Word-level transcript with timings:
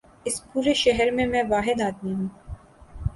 اس 0.23 0.35
پورے 0.53 0.73
شہر 0.73 1.11
میں، 1.11 1.27
میں 1.27 1.43
واحد 1.49 1.81
آدمی 1.81 2.13
ہوں۔ 2.13 2.27